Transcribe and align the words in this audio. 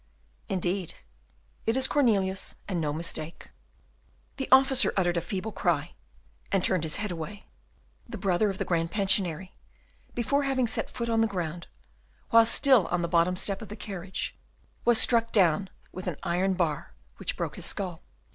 "Indeed, 0.49 0.95
it 1.67 1.77
is 1.77 1.87
Cornelius, 1.87 2.55
and 2.67 2.81
no 2.81 2.91
mistake." 2.91 3.49
The 4.37 4.49
officer 4.51 4.91
uttered 4.97 5.15
a 5.15 5.21
feeble 5.21 5.51
cry, 5.51 5.93
and 6.51 6.63
turned 6.63 6.85
his 6.85 6.95
head 6.95 7.11
away; 7.11 7.45
the 8.09 8.17
brother 8.17 8.49
of 8.49 8.57
the 8.57 8.65
Grand 8.65 8.89
Pensionary, 8.91 9.53
before 10.15 10.41
having 10.41 10.65
set 10.67 10.89
foot 10.89 11.07
on 11.07 11.21
the 11.21 11.27
ground, 11.27 11.67
whilst 12.31 12.51
still 12.55 12.87
on 12.87 13.03
the 13.03 13.07
bottom 13.07 13.35
step 13.35 13.61
of 13.61 13.69
the 13.69 13.75
carriage, 13.75 14.35
was 14.85 14.99
struck 14.99 15.31
down 15.31 15.69
with 15.91 16.07
an 16.07 16.17
iron 16.23 16.55
bar 16.55 16.95
which 17.17 17.37
broke 17.37 17.55
his 17.55 17.67
skull. 17.67 18.01